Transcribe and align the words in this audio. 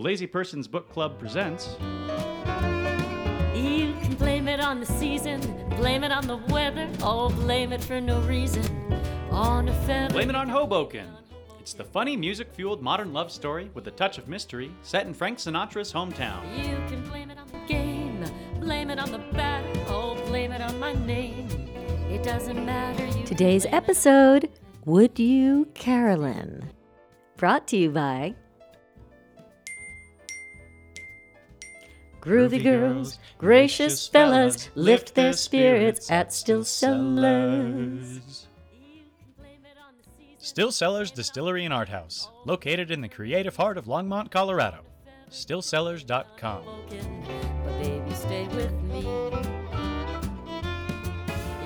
Lazy 0.00 0.26
Person's 0.26 0.66
Book 0.66 0.90
Club 0.90 1.18
presents. 1.18 1.76
You 3.54 3.92
can 4.00 4.14
blame 4.14 4.48
it 4.48 4.58
on 4.58 4.80
the 4.80 4.86
season, 4.86 5.40
blame 5.76 6.04
it 6.04 6.10
on 6.10 6.26
the 6.26 6.38
weather, 6.48 6.88
oh, 7.02 7.28
blame 7.28 7.70
it 7.72 7.84
for 7.84 8.00
no 8.00 8.18
reason. 8.22 8.64
On 9.30 9.68
a 9.68 9.74
feather. 9.82 10.14
Blame 10.14 10.30
It 10.30 10.36
on 10.36 10.48
Hoboken. 10.48 11.06
It's 11.60 11.74
the 11.74 11.84
funny, 11.84 12.16
music 12.16 12.48
fueled 12.50 12.82
modern 12.82 13.12
love 13.12 13.30
story 13.30 13.70
with 13.74 13.86
a 13.88 13.90
touch 13.90 14.16
of 14.16 14.26
mystery 14.26 14.72
set 14.80 15.06
in 15.06 15.12
Frank 15.12 15.36
Sinatra's 15.36 15.92
hometown. 15.92 16.40
You 16.56 16.76
can 16.88 17.06
blame 17.10 17.30
it 17.30 17.38
on 17.38 17.46
the 17.48 17.58
game, 17.68 18.24
blame 18.58 18.88
it 18.88 18.98
on 18.98 19.12
the 19.12 19.18
batter, 19.18 19.68
oh, 19.88 20.14
blame 20.26 20.52
it 20.52 20.62
on 20.62 20.80
my 20.80 20.94
name. 20.94 21.46
It 22.10 22.22
doesn't 22.22 22.64
matter. 22.64 23.04
You 23.18 23.26
Today's 23.26 23.66
episode 23.66 24.48
Would 24.86 25.18
You, 25.18 25.68
Carolyn? 25.74 26.70
Brought 27.36 27.68
to 27.68 27.76
you 27.76 27.90
by 27.90 28.34
Groovy 32.20 32.62
girls, 32.62 33.18
gracious 33.38 34.06
fellas, 34.06 34.68
lift 34.74 35.14
their 35.14 35.32
spirits 35.32 36.10
at 36.10 36.32
Still 36.34 36.64
Cellars. 36.64 38.46
blame 39.38 39.64
it 39.64 39.78
on 39.78 39.94
the 39.96 40.04
season. 40.18 40.36
Still 40.38 40.70
Cellars 40.70 41.10
Distillery 41.10 41.64
and 41.64 41.72
Art 41.72 41.88
House, 41.88 42.28
located 42.44 42.90
in 42.90 43.00
the 43.00 43.08
creative 43.08 43.56
heart 43.56 43.78
of 43.78 43.86
Longmont, 43.86 44.30
Colorado. 44.30 44.80
StillCellars.com. 45.30 46.62
Hoboken, 46.64 47.22
but 47.64 47.82
baby, 47.82 48.14
stay 48.14 48.46
with 48.48 48.72
me. 48.82 49.00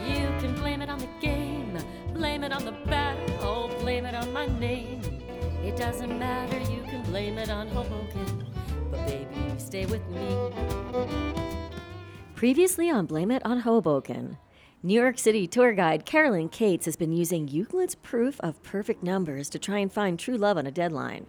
You 0.06 0.28
can 0.38 0.54
blame 0.56 0.82
it 0.82 0.88
on 0.90 0.98
the 0.98 1.08
game, 1.20 1.78
blame 2.12 2.44
it 2.44 2.52
on 2.52 2.64
the 2.64 2.72
batter, 2.86 3.20
oh, 3.40 3.74
blame 3.80 4.04
it 4.04 4.14
on 4.14 4.32
my 4.32 4.46
name. 4.58 5.00
It 5.64 5.76
doesn't 5.76 6.16
matter, 6.18 6.58
you 6.70 6.82
can 6.82 7.02
blame 7.04 7.38
it 7.38 7.48
on 7.48 7.68
Hoboken, 7.68 8.12
but 8.12 8.26
baby, 8.26 8.43
stay 9.74 9.86
with 9.86 10.08
me. 10.10 10.50
Previously 12.36 12.88
on 12.88 13.06
Blame 13.06 13.32
It 13.32 13.44
on 13.44 13.60
Hoboken, 13.60 14.38
New 14.84 15.00
York 15.00 15.18
City 15.18 15.48
tour 15.48 15.72
guide 15.72 16.06
Carolyn 16.06 16.48
Cates 16.48 16.84
has 16.84 16.94
been 16.94 17.12
using 17.12 17.48
Euclid's 17.48 17.96
proof 17.96 18.38
of 18.40 18.62
perfect 18.62 19.02
numbers 19.02 19.50
to 19.50 19.58
try 19.58 19.78
and 19.78 19.92
find 19.92 20.16
true 20.16 20.36
love 20.36 20.56
on 20.56 20.68
a 20.68 20.70
deadline. 20.70 21.26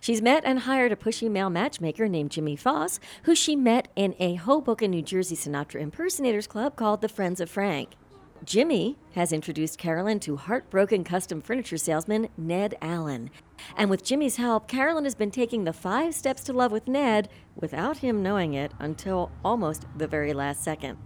She's 0.00 0.22
met 0.22 0.44
and 0.46 0.60
hired 0.60 0.92
a 0.92 0.96
pushy 0.96 1.28
male 1.28 1.50
matchmaker 1.50 2.08
named 2.08 2.30
Jimmy 2.30 2.54
Foss, 2.54 3.00
who 3.24 3.34
she 3.34 3.56
met 3.56 3.88
in 3.96 4.14
a 4.20 4.36
Hoboken, 4.36 4.92
New 4.92 5.02
Jersey 5.02 5.34
Sinatra 5.34 5.80
impersonators 5.80 6.46
club 6.46 6.76
called 6.76 7.00
the 7.00 7.08
Friends 7.08 7.40
of 7.40 7.50
Frank. 7.50 7.96
Jimmy 8.44 8.96
has 9.14 9.32
introduced 9.34 9.78
Carolyn 9.78 10.18
to 10.20 10.36
heartbroken 10.36 11.04
custom 11.04 11.42
furniture 11.42 11.76
salesman 11.76 12.28
Ned 12.38 12.74
Allen. 12.80 13.30
And 13.76 13.90
with 13.90 14.02
Jimmy's 14.02 14.36
help, 14.36 14.66
Carolyn 14.66 15.04
has 15.04 15.14
been 15.14 15.30
taking 15.30 15.64
the 15.64 15.74
five 15.74 16.14
steps 16.14 16.42
to 16.44 16.54
love 16.54 16.72
with 16.72 16.88
Ned 16.88 17.28
without 17.54 17.98
him 17.98 18.22
knowing 18.22 18.54
it 18.54 18.72
until 18.78 19.30
almost 19.44 19.84
the 19.94 20.06
very 20.06 20.32
last 20.32 20.64
second. 20.64 20.96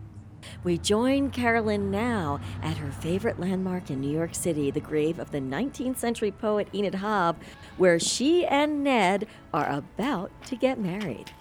We 0.63 0.79
join 0.79 1.31
Carolyn 1.31 1.91
now 1.91 2.39
at 2.63 2.77
her 2.77 2.93
favorite 2.93 3.41
landmark 3.41 3.91
in 3.91 4.01
New 4.01 4.11
York 4.11 4.35
City, 4.35 4.71
the 4.71 4.79
grave 4.79 5.19
of 5.19 5.33
the 5.33 5.41
19th 5.41 5.97
century 5.97 6.31
poet 6.31 6.69
Enid 6.73 6.95
Hobb, 6.95 7.37
where 7.79 7.99
she 7.99 8.47
and 8.47 8.85
Ned 8.85 9.27
are 9.53 9.69
about 9.69 10.31
to 10.47 10.57
get 10.57 10.79
married. 10.79 11.33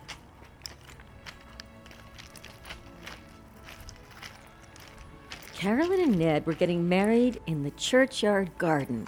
Carolyn 5.64 6.02
and 6.02 6.19
Ned 6.19 6.45
were 6.45 6.56
getting 6.56 6.89
married 6.89 7.39
in 7.47 7.64
the 7.64 7.72
churchyard 7.72 8.52
garden, 8.58 9.08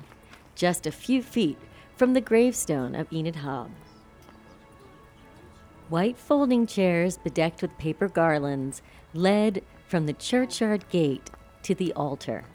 just 0.56 0.88
a 0.88 0.92
few 0.92 1.22
feet 1.22 1.58
from 1.98 2.14
the 2.14 2.22
gravestone 2.22 2.96
of 2.96 3.12
Enid 3.12 3.36
Hobb. 3.36 3.72
White 5.90 6.18
folding 6.18 6.66
chairs 6.66 7.18
bedecked 7.18 7.62
with 7.62 7.78
paper 7.78 8.08
garlands 8.08 8.82
led 9.14 9.66
from 9.90 10.06
the 10.06 10.14
churchyard 10.14 10.88
gate 10.88 11.30
to 11.64 11.76
the 11.76 11.92
altar. 11.92 12.46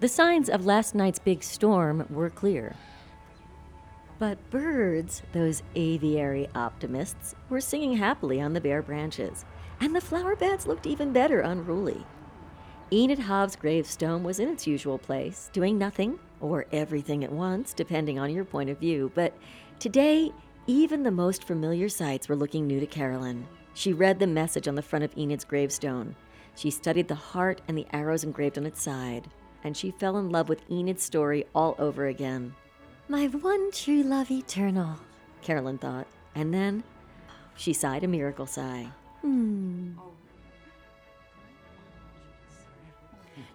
The 0.00 0.08
signs 0.08 0.50
of 0.50 0.66
last 0.66 0.94
night's 0.94 1.18
big 1.18 1.42
storm 1.42 2.04
were 2.10 2.28
clear. 2.28 2.76
But 4.18 4.50
birds, 4.50 5.22
those 5.32 5.62
aviary 5.74 6.50
optimists, 6.54 7.34
were 7.48 7.62
singing 7.62 7.96
happily 7.96 8.42
on 8.42 8.52
the 8.52 8.60
bare 8.60 8.82
branches, 8.82 9.46
and 9.80 9.96
the 9.96 10.02
flower 10.02 10.36
beds 10.36 10.66
looked 10.66 10.86
even 10.86 11.14
better 11.14 11.40
unruly. 11.40 12.04
Enid 12.92 13.18
Hobb's 13.18 13.56
gravestone 13.56 14.22
was 14.22 14.38
in 14.38 14.48
its 14.48 14.64
usual 14.64 14.96
place, 14.96 15.50
doing 15.52 15.76
nothing 15.76 16.20
or 16.40 16.66
everything 16.70 17.24
at 17.24 17.32
once, 17.32 17.72
depending 17.72 18.16
on 18.20 18.32
your 18.32 18.44
point 18.44 18.70
of 18.70 18.78
view. 18.78 19.10
But 19.12 19.36
today, 19.80 20.30
even 20.68 21.02
the 21.02 21.10
most 21.10 21.42
familiar 21.42 21.88
sights 21.88 22.28
were 22.28 22.36
looking 22.36 22.64
new 22.64 22.78
to 22.78 22.86
Carolyn. 22.86 23.48
She 23.74 23.92
read 23.92 24.20
the 24.20 24.28
message 24.28 24.68
on 24.68 24.76
the 24.76 24.82
front 24.82 25.04
of 25.04 25.12
Enid's 25.16 25.44
gravestone. 25.44 26.14
She 26.54 26.70
studied 26.70 27.08
the 27.08 27.16
heart 27.16 27.60
and 27.66 27.76
the 27.76 27.88
arrows 27.92 28.22
engraved 28.22 28.56
on 28.56 28.66
its 28.66 28.82
side, 28.82 29.28
and 29.64 29.76
she 29.76 29.90
fell 29.90 30.16
in 30.18 30.30
love 30.30 30.48
with 30.48 30.62
Enid's 30.70 31.02
story 31.02 31.44
all 31.56 31.74
over 31.80 32.06
again. 32.06 32.54
My 33.08 33.26
one 33.26 33.72
true 33.72 34.04
love 34.04 34.30
eternal, 34.30 34.96
Carolyn 35.42 35.78
thought. 35.78 36.06
And 36.36 36.54
then 36.54 36.84
she 37.56 37.72
sighed 37.72 38.04
a 38.04 38.08
miracle 38.08 38.46
sigh. 38.46 38.86
Hmm. 39.22 39.94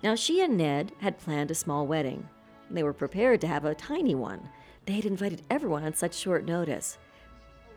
Now, 0.04 0.16
she 0.16 0.42
and 0.42 0.58
Ned 0.58 0.92
had 1.00 1.20
planned 1.20 1.52
a 1.52 1.56
small 1.56 1.88
wedding. 1.88 2.28
They 2.70 2.84
were 2.84 2.94
prepared 2.94 3.42
to 3.42 3.48
have 3.48 3.66
a 3.66 3.76
tiny 3.76 4.16
one. 4.16 4.50
They 4.86 4.94
had 4.94 5.06
invited 5.06 5.44
everyone 5.50 5.84
on 5.84 5.94
such 5.94 6.16
short 6.16 6.46
notice. 6.46 6.98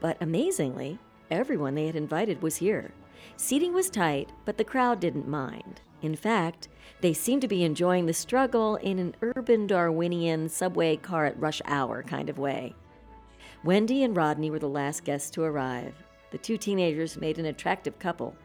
But 0.01 0.17
amazingly, 0.21 0.99
everyone 1.31 1.75
they 1.75 1.87
had 1.87 1.97
invited 1.97 2.43
was 2.43 2.57
here. 2.57 2.93
Seating 3.37 3.73
was 3.73 3.91
tight, 3.91 4.31
but 4.45 4.59
the 4.59 4.65
crowd 4.65 5.01
didn't 5.01 5.29
mind. 5.29 5.81
In 6.03 6.15
fact, 6.15 6.69
they 7.01 7.13
seemed 7.13 7.43
to 7.43 7.49
be 7.49 7.65
enjoying 7.65 8.07
the 8.07 8.13
struggle 8.13 8.77
in 8.77 8.99
an 8.99 9.15
urban 9.23 9.67
Darwinian 9.67 10.49
subway 10.49 10.97
car 10.97 11.27
at 11.27 11.41
rush 11.41 11.63
hour 11.65 12.03
kind 12.03 12.29
of 12.29 12.39
way. 12.39 12.75
Wendy 13.65 14.03
and 14.03 14.15
Rodney 14.15 14.51
were 14.51 14.59
the 14.59 14.69
last 14.69 15.05
guests 15.05 15.31
to 15.31 15.43
arrive. 15.43 15.95
The 16.31 16.39
two 16.39 16.59
teenagers 16.59 17.17
made 17.17 17.39
an 17.39 17.47
attractive 17.47 17.99
couple. 17.99 18.37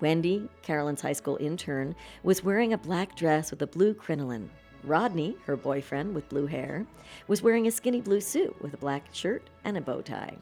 Wendy, 0.00 0.48
Carolyn's 0.62 1.00
high 1.00 1.12
school 1.12 1.36
intern, 1.40 1.94
was 2.22 2.44
wearing 2.44 2.72
a 2.72 2.78
black 2.78 3.16
dress 3.16 3.50
with 3.50 3.62
a 3.62 3.66
blue 3.66 3.94
crinoline. 3.94 4.50
Rodney, 4.84 5.36
her 5.44 5.56
boyfriend 5.56 6.14
with 6.14 6.28
blue 6.28 6.46
hair, 6.46 6.86
was 7.26 7.42
wearing 7.42 7.66
a 7.66 7.70
skinny 7.70 8.00
blue 8.00 8.20
suit 8.20 8.60
with 8.62 8.74
a 8.74 8.78
black 8.78 9.04
shirt 9.12 9.48
and 9.64 9.76
a 9.76 9.80
bow 9.80 10.00
tie. 10.00 10.36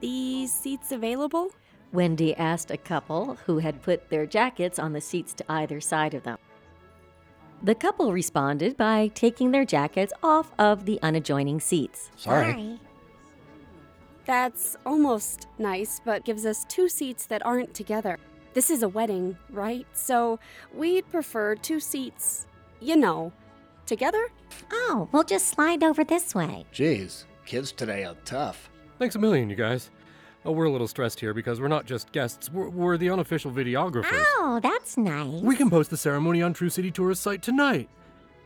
These 0.00 0.52
seats 0.52 0.92
available? 0.92 1.50
Wendy 1.92 2.36
asked 2.36 2.70
a 2.70 2.76
couple 2.76 3.34
who 3.46 3.58
had 3.58 3.82
put 3.82 4.10
their 4.10 4.26
jackets 4.26 4.78
on 4.78 4.92
the 4.92 5.00
seats 5.00 5.32
to 5.34 5.44
either 5.48 5.80
side 5.80 6.14
of 6.14 6.22
them. 6.22 6.38
The 7.62 7.74
couple 7.74 8.12
responded 8.12 8.76
by 8.76 9.08
taking 9.14 9.50
their 9.50 9.64
jackets 9.64 10.12
off 10.22 10.52
of 10.58 10.84
the 10.84 11.00
unadjoining 11.02 11.60
seats. 11.60 12.10
Sorry. 12.16 12.78
That's 14.26 14.76
almost 14.86 15.48
nice, 15.58 16.00
but 16.04 16.24
gives 16.24 16.46
us 16.46 16.64
two 16.66 16.88
seats 16.88 17.26
that 17.26 17.44
aren't 17.44 17.74
together. 17.74 18.18
This 18.58 18.70
is 18.70 18.82
a 18.82 18.88
wedding, 18.88 19.38
right? 19.50 19.86
So 19.92 20.40
we'd 20.74 21.08
prefer 21.12 21.54
two 21.54 21.78
seats, 21.78 22.48
you 22.80 22.96
know, 22.96 23.30
together? 23.86 24.32
Oh, 24.72 25.08
we'll 25.12 25.22
just 25.22 25.46
slide 25.46 25.84
over 25.84 26.02
this 26.02 26.34
way. 26.34 26.66
Jeez, 26.74 27.22
kids 27.46 27.70
today 27.70 28.02
are 28.02 28.16
tough. 28.24 28.68
Thanks 28.98 29.14
a 29.14 29.20
million, 29.20 29.48
you 29.48 29.54
guys. 29.54 29.90
Oh, 30.44 30.50
we're 30.50 30.64
a 30.64 30.72
little 30.72 30.88
stressed 30.88 31.20
here 31.20 31.32
because 31.32 31.60
we're 31.60 31.68
not 31.68 31.86
just 31.86 32.10
guests, 32.10 32.50
we're, 32.50 32.68
we're 32.68 32.96
the 32.96 33.10
unofficial 33.10 33.52
videographers. 33.52 34.08
Oh, 34.10 34.58
that's 34.60 34.96
nice. 34.96 35.40
We 35.40 35.54
can 35.54 35.70
post 35.70 35.90
the 35.90 35.96
ceremony 35.96 36.42
on 36.42 36.52
True 36.52 36.68
City 36.68 36.90
Tourist 36.90 37.22
site 37.22 37.42
tonight. 37.42 37.88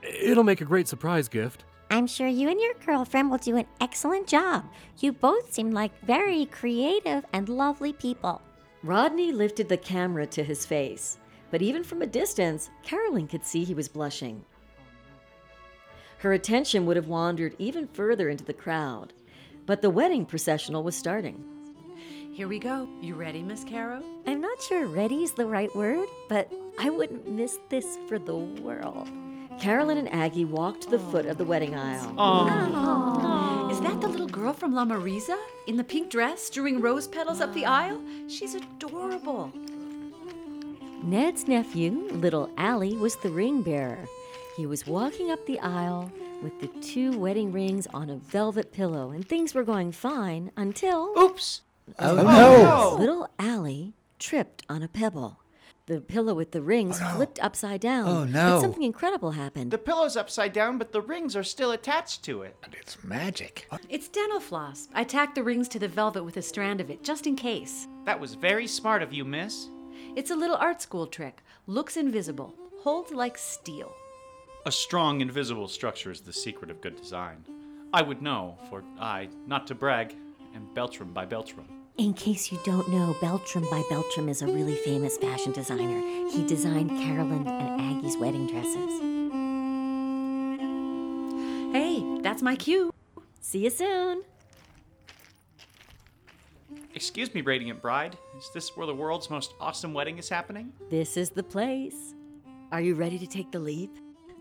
It'll 0.02 0.44
make 0.44 0.60
a 0.60 0.66
great 0.66 0.88
surprise 0.88 1.30
gift. 1.30 1.64
I'm 1.90 2.06
sure 2.06 2.28
you 2.28 2.50
and 2.50 2.60
your 2.60 2.74
girlfriend 2.84 3.30
will 3.30 3.38
do 3.38 3.56
an 3.56 3.64
excellent 3.80 4.26
job. 4.26 4.66
You 4.98 5.12
both 5.12 5.54
seem 5.54 5.70
like 5.70 5.98
very 6.04 6.44
creative 6.44 7.24
and 7.32 7.48
lovely 7.48 7.94
people. 7.94 8.42
Rodney 8.84 9.30
lifted 9.30 9.68
the 9.68 9.76
camera 9.76 10.26
to 10.26 10.42
his 10.42 10.66
face, 10.66 11.18
but 11.52 11.62
even 11.62 11.84
from 11.84 12.02
a 12.02 12.06
distance, 12.06 12.68
Carolyn 12.82 13.28
could 13.28 13.44
see 13.44 13.62
he 13.62 13.74
was 13.74 13.88
blushing. 13.88 14.44
Her 16.18 16.32
attention 16.32 16.84
would 16.86 16.96
have 16.96 17.06
wandered 17.06 17.54
even 17.58 17.86
further 17.86 18.28
into 18.28 18.44
the 18.44 18.52
crowd, 18.52 19.12
but 19.66 19.82
the 19.82 19.90
wedding 19.90 20.26
processional 20.26 20.82
was 20.82 20.96
starting. 20.96 21.44
Here 22.32 22.48
we 22.48 22.58
go. 22.58 22.88
You 23.00 23.14
ready, 23.14 23.42
Miss 23.42 23.62
Caro? 23.62 24.02
I'm 24.26 24.40
not 24.40 24.60
sure 24.62 24.86
ready 24.86 25.22
is 25.22 25.32
the 25.32 25.46
right 25.46 25.74
word, 25.76 26.08
but 26.28 26.50
I 26.78 26.90
wouldn't 26.90 27.28
miss 27.28 27.58
this 27.68 27.98
for 28.08 28.18
the 28.18 28.34
world. 28.36 29.08
Carolyn 29.60 29.98
and 29.98 30.12
Aggie 30.12 30.46
walked 30.46 30.82
to 30.82 30.90
the 30.90 30.98
foot 30.98 31.26
of 31.26 31.38
the 31.38 31.44
wedding 31.44 31.76
aisle. 31.76 32.10
Is 32.10 32.16
that 33.82 34.00
the 34.00 34.08
little 34.08 34.28
girl 34.28 34.52
from 34.52 34.74
La 34.74 34.84
Marisa 34.84 35.36
in 35.66 35.76
the 35.76 35.84
pink 35.84 36.08
dress 36.08 36.42
strewing 36.42 36.80
rose 36.80 37.08
petals 37.08 37.40
up 37.40 37.52
the 37.52 37.66
aisle? 37.66 38.00
She's 38.28 38.54
adorable. 38.54 39.52
Ned's 41.02 41.48
nephew, 41.48 42.08
little 42.12 42.48
Allie, 42.56 42.96
was 42.96 43.16
the 43.16 43.30
ring 43.30 43.62
bearer. 43.62 44.06
He 44.56 44.66
was 44.66 44.86
walking 44.86 45.32
up 45.32 45.44
the 45.46 45.58
aisle 45.58 46.12
with 46.42 46.60
the 46.60 46.68
two 46.80 47.18
wedding 47.18 47.50
rings 47.50 47.88
on 47.92 48.08
a 48.08 48.16
velvet 48.16 48.72
pillow, 48.72 49.10
and 49.10 49.26
things 49.26 49.52
were 49.54 49.64
going 49.64 49.90
fine 49.90 50.52
until 50.56 51.12
Oops! 51.18 51.62
Oh, 51.98 52.14
no! 52.14 52.96
little 52.98 53.28
Allie 53.38 53.94
tripped 54.20 54.64
on 54.68 54.82
a 54.82 54.88
pebble. 54.88 55.41
The 55.86 56.00
pillow 56.00 56.34
with 56.34 56.52
the 56.52 56.62
rings 56.62 57.00
oh, 57.02 57.16
flipped 57.16 57.42
upside 57.42 57.80
down. 57.80 58.06
Oh, 58.06 58.24
But 58.32 58.60
something 58.60 58.84
incredible 58.84 59.32
happened. 59.32 59.72
The 59.72 59.78
pillow's 59.78 60.16
upside 60.16 60.52
down, 60.52 60.78
but 60.78 60.92
the 60.92 61.00
rings 61.00 61.34
are 61.34 61.42
still 61.42 61.72
attached 61.72 62.22
to 62.24 62.42
it. 62.42 62.56
And 62.62 62.74
it's 62.74 63.02
magic. 63.02 63.66
It's 63.88 64.08
dental 64.08 64.38
floss. 64.38 64.88
I 64.94 65.02
tacked 65.02 65.34
the 65.34 65.42
rings 65.42 65.68
to 65.70 65.80
the 65.80 65.88
velvet 65.88 66.22
with 66.22 66.36
a 66.36 66.42
strand 66.42 66.80
of 66.80 66.88
it, 66.88 67.02
just 67.02 67.26
in 67.26 67.34
case. 67.34 67.88
That 68.04 68.20
was 68.20 68.34
very 68.34 68.68
smart 68.68 69.02
of 69.02 69.12
you, 69.12 69.24
miss. 69.24 69.68
It's 70.14 70.30
a 70.30 70.36
little 70.36 70.56
art 70.56 70.80
school 70.80 71.06
trick. 71.08 71.42
Looks 71.66 71.96
invisible, 71.96 72.54
holds 72.80 73.12
like 73.12 73.36
steel. 73.36 73.92
A 74.66 74.70
strong, 74.70 75.20
invisible 75.20 75.66
structure 75.66 76.12
is 76.12 76.20
the 76.20 76.32
secret 76.32 76.70
of 76.70 76.80
good 76.80 76.94
design. 76.94 77.44
I 77.92 78.02
would 78.02 78.22
know, 78.22 78.56
for 78.70 78.84
I, 79.00 79.28
not 79.48 79.66
to 79.66 79.74
brag, 79.74 80.14
am 80.54 80.68
Beltram 80.74 81.12
by 81.12 81.26
Beltram. 81.26 81.81
In 81.98 82.14
case 82.14 82.50
you 82.50 82.58
don't 82.64 82.88
know, 82.88 83.14
Beltram 83.20 83.68
by 83.70 83.82
Beltram 83.82 84.30
is 84.30 84.40
a 84.40 84.46
really 84.46 84.76
famous 84.76 85.18
fashion 85.18 85.52
designer. 85.52 86.00
He 86.30 86.42
designed 86.46 86.88
Carolyn 86.88 87.46
and 87.46 87.80
Aggie's 87.80 88.16
wedding 88.16 88.46
dresses. 88.46 89.00
Hey, 91.72 92.02
that's 92.22 92.40
my 92.40 92.56
cue. 92.56 92.92
See 93.40 93.64
you 93.64 93.70
soon. 93.70 94.22
Excuse 96.94 97.34
me, 97.34 97.42
Radiant 97.42 97.82
Bride. 97.82 98.16
Is 98.38 98.48
this 98.54 98.74
where 98.74 98.86
the 98.86 98.94
world's 98.94 99.28
most 99.28 99.52
awesome 99.60 99.92
wedding 99.92 100.16
is 100.16 100.30
happening? 100.30 100.72
This 100.88 101.18
is 101.18 101.28
the 101.30 101.42
place. 101.42 102.14
Are 102.70 102.80
you 102.80 102.94
ready 102.94 103.18
to 103.18 103.26
take 103.26 103.52
the 103.52 103.58
leap? 103.58 103.94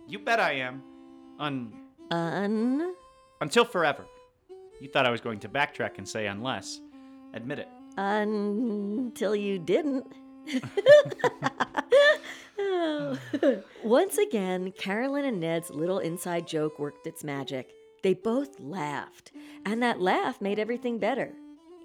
You 0.08 0.20
bet 0.20 0.40
I 0.40 0.54
am. 0.54 0.82
Un. 1.38 1.74
Un. 2.12 2.94
Until 3.42 3.66
forever. 3.66 4.06
You 4.80 4.88
thought 4.88 5.06
I 5.06 5.12
was 5.12 5.20
going 5.20 5.40
to 5.42 5.50
backtrack 5.50 5.98
and 5.98 6.08
say 6.08 6.28
unless. 6.28 6.80
Admit 7.34 7.60
it. 7.60 7.68
Until 7.98 9.36
you 9.36 9.60
didn't. 9.60 10.06
Once 13.84 14.18
again, 14.18 14.72
Carolyn 14.74 15.26
and 15.26 15.40
Ned's 15.40 15.70
little 15.70 16.00
inside 16.00 16.48
joke 16.48 16.80
worked 16.80 17.08
its 17.08 17.24
magic. 17.24 17.72
They 18.04 18.14
both 18.14 18.60
laughed, 18.60 19.32
and 19.66 19.82
that 19.84 20.02
laugh 20.02 20.42
made 20.42 20.60
everything 20.60 20.98
better. 20.98 21.34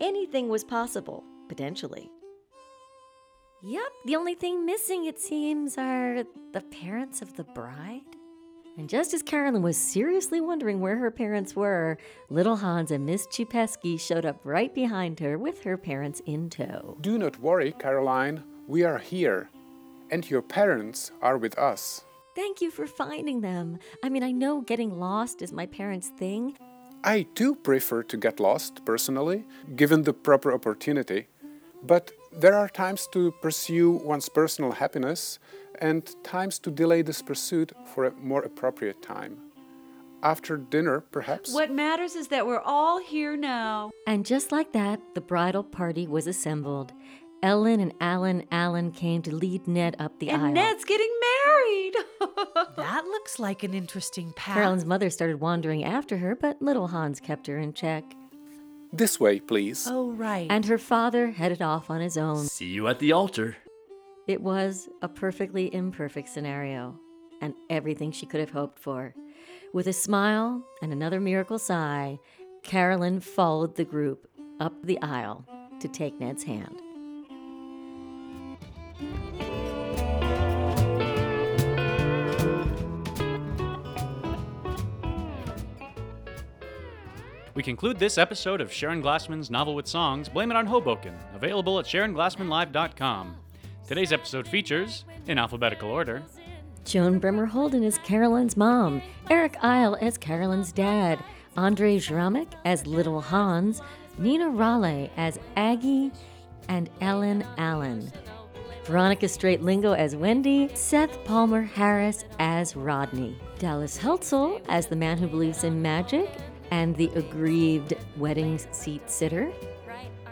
Anything 0.00 0.48
was 0.48 0.64
possible, 0.64 1.24
potentially. 1.48 2.10
Yep, 3.62 3.88
the 4.04 4.16
only 4.16 4.34
thing 4.34 4.64
missing, 4.64 5.06
it 5.06 5.18
seems, 5.18 5.76
are 5.76 6.24
the 6.52 6.60
parents 6.60 7.22
of 7.22 7.36
the 7.36 7.44
bride. 7.44 8.02
And 8.78 8.90
just 8.90 9.14
as 9.14 9.22
Carolyn 9.22 9.62
was 9.62 9.76
seriously 9.78 10.40
wondering 10.40 10.80
where 10.80 10.96
her 10.96 11.10
parents 11.10 11.56
were, 11.56 11.96
little 12.28 12.56
Hans 12.56 12.90
and 12.90 13.06
Miss 13.06 13.26
Chupesky 13.26 13.98
showed 13.98 14.26
up 14.26 14.38
right 14.44 14.74
behind 14.74 15.18
her 15.20 15.38
with 15.38 15.62
her 15.62 15.78
parents 15.78 16.20
in 16.26 16.50
tow. 16.50 16.98
Do 17.00 17.16
not 17.16 17.40
worry, 17.40 17.72
Caroline. 17.72 18.42
We 18.66 18.84
are 18.84 18.98
here. 18.98 19.48
And 20.10 20.28
your 20.28 20.42
parents 20.42 21.10
are 21.22 21.38
with 21.38 21.58
us. 21.58 22.04
Thank 22.34 22.60
you 22.60 22.70
for 22.70 22.86
finding 22.86 23.40
them. 23.40 23.78
I 24.04 24.10
mean, 24.10 24.22
I 24.22 24.30
know 24.30 24.60
getting 24.60 25.00
lost 25.00 25.40
is 25.40 25.52
my 25.52 25.64
parents' 25.64 26.10
thing. 26.18 26.58
I 27.02 27.26
do 27.34 27.54
prefer 27.54 28.02
to 28.02 28.16
get 28.18 28.40
lost, 28.40 28.84
personally, 28.84 29.46
given 29.74 30.02
the 30.02 30.12
proper 30.12 30.52
opportunity. 30.52 31.28
But 31.82 32.12
there 32.36 32.54
are 32.54 32.68
times 32.68 33.08
to 33.12 33.32
pursue 33.42 33.90
one's 33.90 34.28
personal 34.28 34.72
happiness 34.72 35.38
and 35.80 36.14
times 36.22 36.58
to 36.60 36.70
delay 36.70 37.02
this 37.02 37.22
pursuit 37.22 37.72
for 37.94 38.04
a 38.04 38.12
more 38.12 38.42
appropriate 38.42 39.02
time. 39.02 39.38
After 40.22 40.56
dinner, 40.56 41.00
perhaps? 41.00 41.52
What 41.52 41.70
matters 41.70 42.16
is 42.16 42.28
that 42.28 42.46
we're 42.46 42.60
all 42.60 42.98
here 43.00 43.36
now. 43.36 43.90
And 44.06 44.24
just 44.24 44.50
like 44.50 44.72
that, 44.72 45.00
the 45.14 45.20
bridal 45.20 45.62
party 45.62 46.06
was 46.06 46.26
assembled. 46.26 46.92
Ellen 47.42 47.80
and 47.80 47.92
Alan 48.00 48.44
Allen 48.50 48.90
came 48.92 49.22
to 49.22 49.34
lead 49.34 49.68
Ned 49.68 49.94
up 49.98 50.18
the 50.18 50.30
and 50.30 50.42
aisle. 50.42 50.52
Ned's 50.52 50.84
getting 50.84 51.10
married. 51.20 51.94
That 52.76 53.04
looks 53.04 53.38
like 53.38 53.62
an 53.62 53.74
interesting 53.74 54.32
path. 54.36 54.54
Carolyn's 54.54 54.84
mother 54.84 55.10
started 55.10 55.40
wandering 55.40 55.84
after 55.84 56.18
her, 56.18 56.34
but 56.34 56.60
little 56.60 56.88
Hans 56.88 57.20
kept 57.20 57.46
her 57.46 57.58
in 57.58 57.72
check. 57.72 58.04
This 58.96 59.20
way, 59.20 59.40
please. 59.40 59.86
Oh, 59.90 60.12
right. 60.12 60.46
And 60.48 60.64
her 60.64 60.78
father 60.78 61.30
headed 61.30 61.60
off 61.60 61.90
on 61.90 62.00
his 62.00 62.16
own. 62.16 62.46
See 62.46 62.66
you 62.66 62.88
at 62.88 62.98
the 62.98 63.12
altar. 63.12 63.56
It 64.26 64.40
was 64.40 64.88
a 65.02 65.08
perfectly 65.08 65.72
imperfect 65.74 66.30
scenario, 66.30 66.98
and 67.42 67.52
everything 67.68 68.10
she 68.10 68.24
could 68.24 68.40
have 68.40 68.50
hoped 68.50 68.78
for. 68.78 69.14
With 69.74 69.86
a 69.86 69.92
smile 69.92 70.64
and 70.80 70.94
another 70.94 71.20
miracle 71.20 71.58
sigh, 71.58 72.18
Carolyn 72.62 73.20
followed 73.20 73.76
the 73.76 73.84
group 73.84 74.26
up 74.60 74.72
the 74.82 75.00
aisle 75.02 75.44
to 75.80 75.88
take 75.88 76.18
Ned's 76.18 76.44
hand. 76.44 76.80
We 87.56 87.62
conclude 87.62 87.98
this 87.98 88.18
episode 88.18 88.60
of 88.60 88.70
Sharon 88.70 89.02
Glassman's 89.02 89.50
Novel 89.50 89.74
with 89.74 89.86
Songs, 89.86 90.28
Blame 90.28 90.50
It 90.50 90.58
on 90.58 90.66
Hoboken, 90.66 91.14
available 91.32 91.78
at 91.78 91.86
SharonGlassmanLive.com. 91.86 93.34
Today's 93.88 94.12
episode 94.12 94.46
features, 94.46 95.06
in 95.26 95.38
alphabetical 95.38 95.88
order, 95.88 96.22
Joan 96.84 97.18
Bremer 97.18 97.46
Holden 97.46 97.82
as 97.82 97.96
Carolyn's 97.96 98.58
mom, 98.58 99.00
Eric 99.30 99.56
Isle 99.62 99.96
as 100.02 100.18
Carolyn's 100.18 100.70
dad, 100.70 101.18
Andre 101.56 101.96
Jramek 101.96 102.48
as 102.66 102.86
Little 102.86 103.22
Hans, 103.22 103.80
Nina 104.18 104.50
Raleigh 104.50 105.10
as 105.16 105.38
Aggie, 105.56 106.12
and 106.68 106.90
Ellen 107.00 107.42
Allen. 107.56 108.12
Veronica 108.84 109.28
Straight 109.28 109.62
Lingo 109.62 109.94
as 109.94 110.14
Wendy, 110.14 110.68
Seth 110.74 111.24
Palmer 111.24 111.62
Harris 111.62 112.26
as 112.38 112.76
Rodney, 112.76 113.40
Dallas 113.58 113.96
Heltzel 113.96 114.60
as 114.68 114.88
the 114.88 114.94
man 114.94 115.16
who 115.16 115.26
believes 115.26 115.64
in 115.64 115.80
magic 115.80 116.28
and 116.70 116.96
the 116.96 117.10
aggrieved 117.14 117.94
wedding 118.16 118.58
seat 118.72 119.10
sitter, 119.10 119.52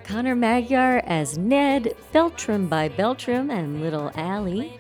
Connor 0.05 0.35
Magyar 0.35 0.99
as 1.07 1.39
Ned, 1.39 1.95
Beltram 2.13 2.69
by 2.69 2.89
Beltram 2.89 3.51
and 3.51 3.81
Little 3.81 4.11
Allie, 4.17 4.79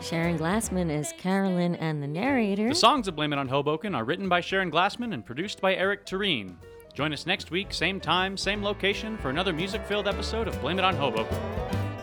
Sharon 0.00 0.38
Glassman 0.38 0.90
as 0.90 1.12
Carolyn 1.18 1.74
and 1.76 2.02
the 2.02 2.06
narrator. 2.06 2.68
The 2.68 2.74
songs 2.74 3.08
of 3.08 3.16
Blame 3.16 3.32
It 3.32 3.38
on 3.38 3.48
Hoboken 3.48 3.94
are 3.94 4.04
written 4.04 4.28
by 4.28 4.40
Sharon 4.40 4.70
Glassman 4.70 5.12
and 5.12 5.24
produced 5.24 5.60
by 5.60 5.74
Eric 5.74 6.06
Tureen. 6.06 6.56
Join 6.94 7.12
us 7.12 7.26
next 7.26 7.50
week, 7.50 7.72
same 7.72 7.98
time, 7.98 8.36
same 8.36 8.62
location, 8.62 9.18
for 9.18 9.30
another 9.30 9.52
music 9.52 9.84
filled 9.86 10.06
episode 10.06 10.46
of 10.46 10.60
Blame 10.60 10.78
It 10.78 10.84
on 10.84 10.94
Hoboken. 10.94 11.36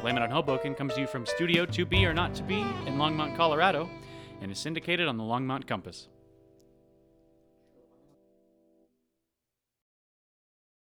Blame 0.02 0.18
It 0.18 0.24
on 0.24 0.30
Hoboken 0.32 0.76
comes 0.76 0.94
to 0.96 1.02
you 1.02 1.08
from 1.08 1.26
Studio 1.26 1.66
To 1.68 1.86
Be 1.86 2.06
or 2.06 2.14
Not 2.14 2.36
To 2.36 2.44
Be 2.44 2.60
in 2.60 2.98
Longmont, 2.98 3.38
Colorado, 3.38 3.90
and 4.42 4.52
is 4.52 4.60
syndicated 4.60 5.08
on 5.08 5.16
the 5.16 5.24
Longmont 5.24 5.68
Compass. 5.68 6.10